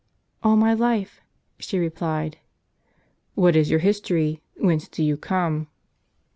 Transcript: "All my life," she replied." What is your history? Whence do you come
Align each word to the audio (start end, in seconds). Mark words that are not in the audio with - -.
"All 0.43 0.55
my 0.57 0.73
life," 0.73 1.21
she 1.59 1.77
replied." 1.77 2.39
What 3.35 3.55
is 3.55 3.69
your 3.69 3.81
history? 3.81 4.41
Whence 4.57 4.87
do 4.87 5.03
you 5.03 5.15
come 5.15 5.67